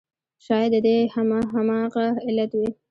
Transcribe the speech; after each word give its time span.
شاید 0.45 0.71
د 0.75 0.77
دې 0.85 0.97
هم 1.13 1.29
همغه 1.53 2.05
علت 2.27 2.51
وي. 2.59 2.67